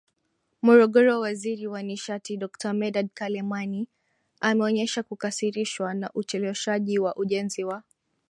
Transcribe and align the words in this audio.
Morogoro 0.61 1.19
Waziri 1.19 1.67
wa 1.67 1.83
nishati 1.83 2.37
Dokta 2.37 2.73
Medard 2.73 3.09
Kalemani 3.13 3.87
ameonyesha 4.39 5.03
kukasirishwa 5.03 5.93
na 5.93 6.09
ucheleweshwaji 6.13 6.99
wa 6.99 7.15
ujenzi 7.15 7.63
wa 7.63 7.83